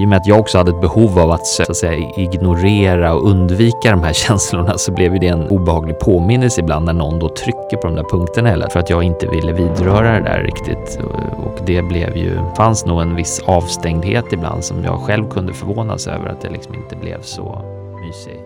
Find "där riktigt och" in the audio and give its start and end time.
10.20-11.66